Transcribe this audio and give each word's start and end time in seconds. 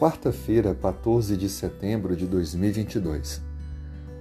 Quarta-feira, 0.00 0.74
14 0.74 1.36
de 1.36 1.46
setembro 1.46 2.16
de 2.16 2.26
2022. 2.26 3.42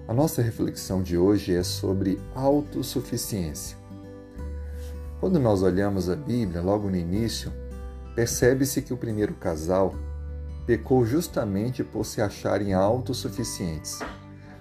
A 0.10 0.14
nossa 0.14 0.42
reflexão 0.42 1.02
de 1.02 1.18
hoje 1.18 1.56
é 1.56 1.64
sobre 1.64 2.20
autossuficiência. 2.36 3.78
Quando 5.22 5.40
nós 5.40 5.64
olhamos 5.64 6.10
a 6.10 6.18
Bíblia, 6.18 6.62
logo 6.62 6.90
no 6.90 6.98
início, 6.98 7.50
percebe-se 8.14 8.82
que 8.82 8.94
o 8.94 8.98
primeiro 8.98 9.34
casal 9.36 9.96
pecou 10.68 11.06
justamente 11.06 11.82
por 11.82 12.06
se 12.06 12.22
acharem 12.22 12.74
autossuficientes. 12.74 14.00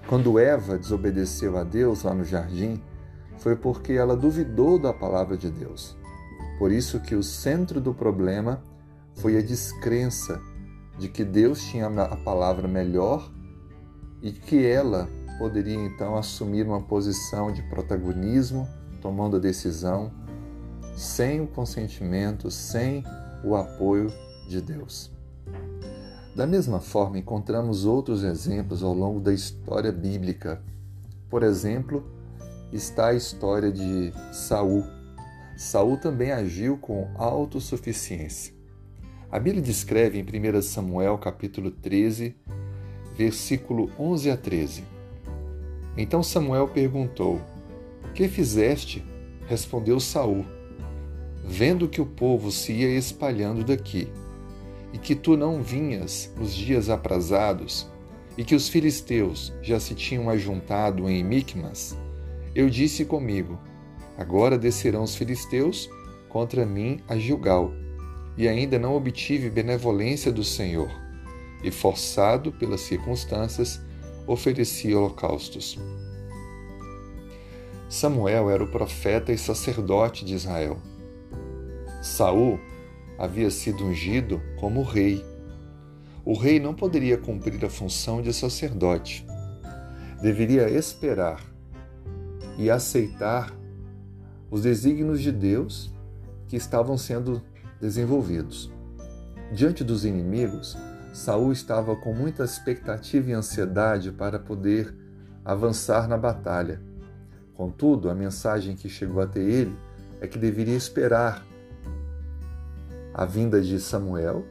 Quando 0.06 0.38
Eva 0.38 0.78
desobedeceu 0.78 1.58
a 1.58 1.64
Deus 1.64 2.04
lá 2.04 2.14
no 2.14 2.22
jardim, 2.22 2.80
foi 3.38 3.56
porque 3.56 3.92
ela 3.92 4.16
duvidou 4.16 4.78
da 4.78 4.92
palavra 4.92 5.36
de 5.36 5.50
Deus. 5.50 5.96
Por 6.60 6.70
isso 6.70 7.00
que 7.00 7.16
o 7.16 7.24
centro 7.24 7.80
do 7.80 7.92
problema 7.92 8.62
foi 9.14 9.36
a 9.36 9.42
descrença 9.42 10.40
de 10.98 11.08
que 11.08 11.24
Deus 11.24 11.62
tinha 11.62 11.86
a 11.86 12.16
palavra 12.16 12.66
melhor 12.66 13.30
e 14.20 14.32
que 14.32 14.66
ela 14.66 15.08
poderia 15.38 15.76
então 15.76 16.16
assumir 16.16 16.66
uma 16.66 16.82
posição 16.82 17.52
de 17.52 17.62
protagonismo, 17.62 18.68
tomando 19.00 19.36
a 19.36 19.40
decisão 19.40 20.12
sem 20.96 21.40
o 21.40 21.46
consentimento, 21.46 22.50
sem 22.50 23.04
o 23.44 23.54
apoio 23.54 24.12
de 24.48 24.60
Deus. 24.60 25.12
Da 26.34 26.46
mesma 26.46 26.80
forma, 26.80 27.18
encontramos 27.18 27.84
outros 27.84 28.24
exemplos 28.24 28.82
ao 28.82 28.92
longo 28.92 29.20
da 29.20 29.32
história 29.32 29.92
bíblica. 29.92 30.60
Por 31.30 31.44
exemplo, 31.44 32.04
está 32.72 33.08
a 33.08 33.14
história 33.14 33.70
de 33.70 34.12
Saul. 34.32 34.84
Saul 35.56 35.96
também 35.98 36.32
agiu 36.32 36.76
com 36.78 37.08
autossuficiência. 37.16 38.57
A 39.30 39.38
Bíblia 39.38 39.62
descreve 39.62 40.18
em 40.18 40.22
1 40.22 40.62
Samuel 40.62 41.18
capítulo 41.18 41.70
13, 41.70 42.34
versículo 43.14 43.90
11 43.98 44.30
a 44.30 44.36
13. 44.38 44.84
Então 45.98 46.22
Samuel 46.22 46.66
perguntou: 46.68 47.38
Que 48.14 48.26
fizeste? 48.26 49.04
Respondeu 49.46 50.00
Saul: 50.00 50.46
Vendo 51.44 51.88
que 51.88 52.00
o 52.00 52.06
povo 52.06 52.50
se 52.50 52.72
ia 52.72 52.88
espalhando 52.96 53.62
daqui, 53.62 54.08
e 54.94 54.98
que 54.98 55.14
tu 55.14 55.36
não 55.36 55.62
vinhas 55.62 56.32
nos 56.34 56.54
dias 56.54 56.88
aprazados, 56.88 57.86
e 58.34 58.42
que 58.42 58.54
os 58.54 58.70
filisteus 58.70 59.52
já 59.60 59.78
se 59.78 59.94
tinham 59.94 60.30
ajuntado 60.30 61.06
em 61.06 61.22
Micmas, 61.22 61.94
eu 62.54 62.70
disse 62.70 63.04
comigo: 63.04 63.58
Agora 64.16 64.56
descerão 64.56 65.02
os 65.02 65.14
filisteus 65.14 65.86
contra 66.30 66.64
mim 66.64 66.98
a 67.06 67.18
Gilgal 67.18 67.70
e 68.38 68.46
ainda 68.46 68.78
não 68.78 68.94
obtive 68.94 69.50
benevolência 69.50 70.30
do 70.30 70.44
Senhor, 70.44 70.88
e 71.62 71.72
forçado 71.72 72.52
pelas 72.52 72.82
circunstâncias, 72.82 73.80
ofereci 74.28 74.94
holocaustos. 74.94 75.76
Samuel 77.88 78.48
era 78.48 78.62
o 78.62 78.70
profeta 78.70 79.32
e 79.32 79.38
sacerdote 79.38 80.24
de 80.24 80.34
Israel. 80.34 80.78
Saul 82.00 82.60
havia 83.18 83.50
sido 83.50 83.84
ungido 83.84 84.40
como 84.60 84.82
rei. 84.82 85.24
O 86.24 86.34
rei 86.34 86.60
não 86.60 86.74
poderia 86.74 87.18
cumprir 87.18 87.64
a 87.64 87.70
função 87.70 88.22
de 88.22 88.32
sacerdote. 88.32 89.26
Deveria 90.22 90.70
esperar 90.70 91.42
e 92.56 92.70
aceitar 92.70 93.52
os 94.48 94.62
desígnios 94.62 95.20
de 95.20 95.32
Deus 95.32 95.92
que 96.46 96.56
estavam 96.56 96.96
sendo 96.96 97.42
desenvolvidos. 97.80 98.70
Diante 99.52 99.82
dos 99.82 100.04
inimigos, 100.04 100.76
Saul 101.12 101.52
estava 101.52 101.96
com 101.96 102.12
muita 102.12 102.44
expectativa 102.44 103.30
e 103.30 103.32
ansiedade 103.32 104.12
para 104.12 104.38
poder 104.38 104.94
avançar 105.44 106.06
na 106.06 106.16
batalha. 106.16 106.80
Contudo, 107.54 108.10
a 108.10 108.14
mensagem 108.14 108.76
que 108.76 108.88
chegou 108.88 109.22
até 109.22 109.40
ele 109.40 109.76
é 110.20 110.26
que 110.26 110.38
deveria 110.38 110.76
esperar 110.76 111.44
a 113.14 113.24
vinda 113.24 113.60
de 113.60 113.80
Samuel 113.80 114.44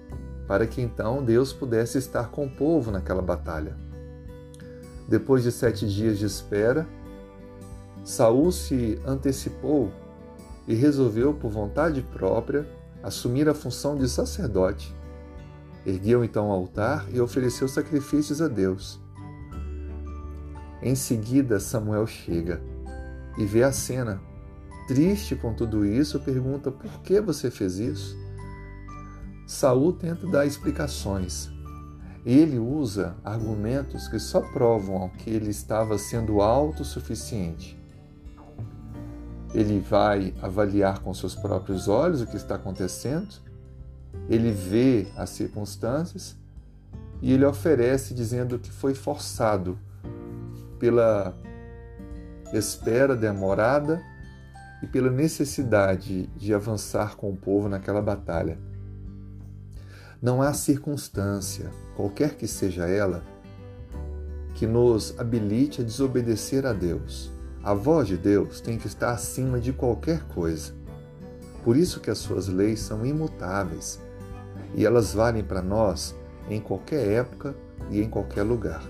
para 0.48 0.66
que 0.66 0.82
então 0.82 1.24
Deus 1.24 1.54
pudesse 1.54 1.98
estar 1.98 2.30
com 2.30 2.46
o 2.46 2.50
povo 2.50 2.90
naquela 2.90 3.22
batalha. 3.22 3.76
Depois 5.08 5.44
de 5.44 5.52
sete 5.52 5.88
dias 5.88 6.18
de 6.18 6.26
espera, 6.26 6.88
Saul 8.04 8.52
se 8.52 9.00
antecipou 9.06 9.92
e 10.68 10.74
resolveu, 10.74 11.34
por 11.34 11.52
vontade 11.52 12.02
própria, 12.02 12.68
assumir 13.08 13.48
a 13.48 13.54
função 13.54 13.96
de 13.96 14.08
sacerdote. 14.10 14.94
Ergueu 15.86 16.26
então 16.26 16.50
o 16.50 16.52
altar 16.52 17.08
e 17.14 17.22
ofereceu 17.22 17.66
sacrifícios 17.68 18.42
a 18.42 18.50
Deus. 18.50 19.00
Em 20.82 20.94
seguida, 20.94 21.58
Samuel 21.58 22.06
chega 22.06 22.62
e 23.38 23.46
vê 23.46 23.64
a 23.64 23.72
cena. 23.72 24.22
Triste 24.90 25.36
com 25.36 25.54
tudo 25.54 25.86
isso, 25.86 26.20
pergunta: 26.20 26.70
por 26.70 27.02
que 27.02 27.22
você 27.22 27.50
fez 27.50 27.80
isso? 27.80 28.18
Saul 29.48 29.94
tenta 29.94 30.28
dar 30.28 30.46
explicações. 30.46 31.50
Ele 32.26 32.60
usa 32.60 33.16
argumentos 33.24 34.10
que 34.10 34.20
só 34.20 34.42
provam 34.42 35.10
que 35.18 35.30
ele 35.30 35.50
estava 35.50 35.98
sendo 35.98 36.42
autossuficiente 36.42 37.77
ele 39.54 39.80
vai 39.80 40.34
avaliar 40.42 41.00
com 41.00 41.14
seus 41.14 41.36
próprios 41.36 41.88
olhos 41.88 42.22
o 42.22 42.28
que 42.28 42.36
está 42.36 42.56
acontecendo, 42.56 43.36
ele 44.30 44.52
vê 44.52 45.08
as 45.16 45.30
circunstâncias 45.30 46.36
e 47.22 47.32
ele 47.32 47.46
oferece 47.46 48.14
dizendo 48.14 48.60
que 48.60 48.72
foi 48.72 48.94
forçado 48.94 49.78
pela 50.80 51.34
espera 52.54 53.16
demorada 53.16 54.02
e 54.84 54.88
pela 54.88 55.10
necessidade 55.10 56.28
de 56.36 56.54
avançar 56.54 57.16
com 57.16 57.32
o 57.32 57.36
povo 57.36 57.68
naquela 57.68 58.02
batalha. 58.02 58.60
Não 60.22 60.42
há 60.42 60.54
circunstância, 60.54 61.72
qualquer 61.96 62.36
que 62.36 62.48
seja 62.48 62.88
ela, 62.88 63.24
que 64.56 64.66
nos 64.68 65.18
habilite 65.20 65.82
a 65.82 65.84
desobedecer 65.84 66.66
a 66.66 66.74
Deus 66.74 67.32
a 67.68 67.74
voz 67.74 68.08
de 68.08 68.16
Deus 68.16 68.62
tem 68.62 68.78
que 68.78 68.88
estar 68.88 69.12
acima 69.12 69.60
de 69.60 69.74
qualquer 69.74 70.24
coisa. 70.30 70.74
Por 71.66 71.76
isso 71.76 72.00
que 72.00 72.10
as 72.10 72.18
suas 72.18 72.48
leis 72.48 72.80
são 72.80 73.06
imutáveis 73.06 74.00
e 74.74 74.86
elas 74.86 75.14
valem 75.14 75.44
para 75.44 75.62
nós 75.62 76.16
em 76.50 76.62
qualquer 76.62 77.06
época 77.10 77.54
e 77.92 78.02
em 78.02 78.10
qualquer 78.10 78.44
lugar. 78.44 78.82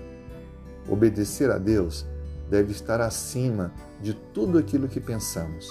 Obedecer 0.88 1.50
a 1.50 1.58
Deus 1.58 2.06
deve 2.48 2.70
estar 2.70 3.00
acima 3.00 3.72
de 4.00 4.14
tudo 4.14 4.58
aquilo 4.58 4.86
que 4.86 5.00
pensamos. 5.00 5.68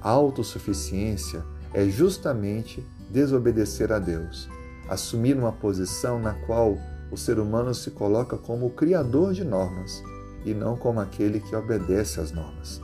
A 0.00 0.08
autossuficiência 0.08 1.44
é 1.74 1.84
justamente 1.84 2.82
desobedecer 3.10 3.92
a 3.92 3.98
Deus, 3.98 4.48
assumir 4.88 5.36
uma 5.36 5.52
posição 5.52 6.18
na 6.18 6.32
qual 6.32 6.78
o 7.12 7.18
ser 7.18 7.38
humano 7.38 7.74
se 7.74 7.90
coloca 7.90 8.38
como 8.38 8.64
o 8.64 8.70
criador 8.70 9.34
de 9.34 9.44
normas 9.44 10.02
e 10.44 10.52
não 10.52 10.76
como 10.76 11.00
aquele 11.00 11.40
que 11.40 11.56
obedece 11.56 12.20
às 12.20 12.30
normas. 12.30 12.80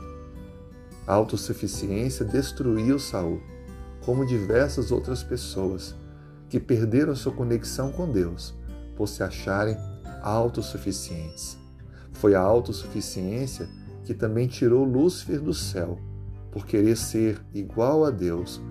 A 1.05 1.13
autossuficiência 1.13 2.25
destruiu 2.25 2.97
Saul, 2.97 3.41
como 4.05 4.25
diversas 4.25 4.91
outras 4.91 5.23
pessoas 5.23 5.95
que 6.49 6.59
perderam 6.59 7.15
sua 7.15 7.31
conexão 7.31 7.91
com 7.91 8.11
Deus 8.11 8.53
por 8.95 9.07
se 9.07 9.23
acharem 9.23 9.77
autossuficientes. 10.21 11.57
Foi 12.11 12.35
a 12.35 12.41
autossuficiência 12.41 13.67
que 14.03 14.13
também 14.13 14.47
tirou 14.47 14.83
Lúcifer 14.83 15.39
do 15.39 15.53
céu, 15.53 15.99
por 16.51 16.65
querer 16.65 16.97
ser 16.97 17.41
igual 17.53 18.03
a 18.03 18.09
Deus, 18.09 18.61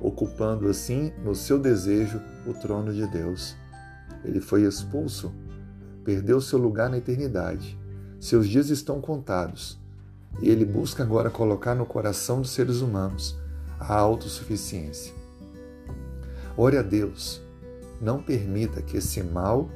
ocupando 0.00 0.68
assim, 0.68 1.12
no 1.22 1.34
seu 1.34 1.58
desejo, 1.58 2.20
o 2.46 2.54
trono 2.54 2.92
de 2.92 3.06
Deus. 3.06 3.56
Ele 4.24 4.40
foi 4.40 4.62
expulso, 4.62 5.32
perdeu 6.04 6.40
seu 6.40 6.58
lugar 6.58 6.88
na 6.88 6.98
eternidade 6.98 7.78
seus 8.26 8.48
dias 8.48 8.70
estão 8.70 9.00
contados 9.00 9.78
e 10.42 10.50
ele 10.50 10.64
busca 10.64 11.04
agora 11.04 11.30
colocar 11.30 11.76
no 11.76 11.86
coração 11.86 12.40
dos 12.40 12.50
seres 12.50 12.80
humanos 12.80 13.38
a 13.78 13.94
autossuficiência. 13.94 15.14
Ore 16.56 16.76
a 16.76 16.82
Deus, 16.82 17.40
não 18.00 18.20
permita 18.20 18.82
que 18.82 18.96
esse 18.96 19.22
mal 19.22 19.70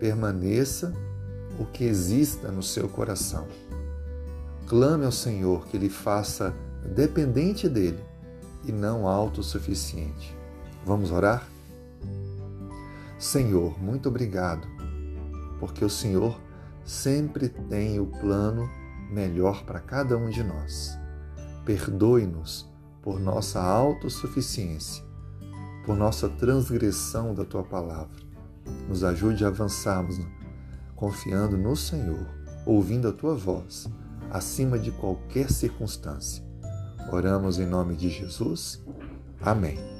permaneça 0.00 0.94
ou 1.58 1.66
que 1.66 1.84
exista 1.84 2.50
no 2.50 2.62
seu 2.62 2.88
coração. 2.88 3.46
Clame 4.66 5.04
ao 5.04 5.12
Senhor 5.12 5.66
que 5.66 5.76
lhe 5.76 5.90
faça 5.90 6.54
dependente 6.94 7.68
dele 7.68 8.02
e 8.64 8.72
não 8.72 9.06
autossuficiente. 9.06 10.34
Vamos 10.82 11.10
orar? 11.10 11.46
Senhor, 13.18 13.78
muito 13.78 14.08
obrigado, 14.08 14.66
porque 15.60 15.84
o 15.84 15.90
Senhor 15.90 16.45
sempre 16.86 17.48
tem 17.48 18.00
o 18.00 18.06
plano 18.06 18.70
melhor 19.10 19.64
para 19.64 19.80
cada 19.80 20.16
um 20.16 20.30
de 20.30 20.42
nós. 20.42 20.98
Perdoe-nos 21.64 22.70
por 23.02 23.20
nossa 23.20 23.60
autossuficiência, 23.60 25.04
por 25.84 25.96
nossa 25.96 26.28
transgressão 26.28 27.34
da 27.34 27.44
tua 27.44 27.64
palavra. 27.64 28.24
Nos 28.88 29.04
ajude 29.04 29.44
a 29.44 29.48
avançarmos 29.48 30.18
confiando 30.94 31.56
no 31.58 31.76
Senhor, 31.76 32.26
ouvindo 32.64 33.08
a 33.08 33.12
tua 33.12 33.34
voz, 33.34 33.86
acima 34.30 34.78
de 34.78 34.90
qualquer 34.90 35.50
circunstância. 35.50 36.42
Oramos 37.12 37.58
em 37.58 37.66
nome 37.66 37.94
de 37.94 38.08
Jesus. 38.08 38.82
Amém. 39.40 39.95